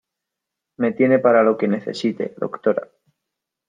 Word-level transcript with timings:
me 0.77 0.93
tiene 0.93 1.19
para 1.19 1.43
lo 1.43 1.55
que 1.57 1.67
necesite, 1.67 2.33
doctora. 2.35 2.89